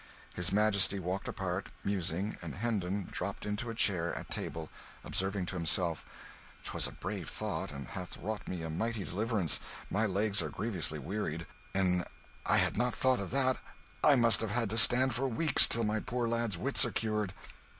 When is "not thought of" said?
12.77-13.29